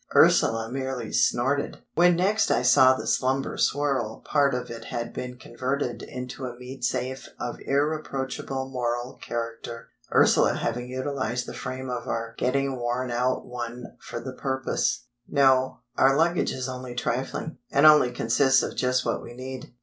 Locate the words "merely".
0.71-1.13